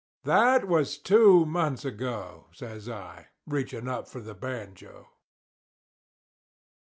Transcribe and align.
"That 0.23 0.67
was 0.67 0.97
two 0.97 1.45
months 1.45 1.85
ago," 1.85 2.47
says 2.53 2.89
I, 2.89 3.27
reaching 3.45 3.87
up 3.87 4.07
for 4.07 4.19
the 4.19 4.33
banjo. 4.33 5.07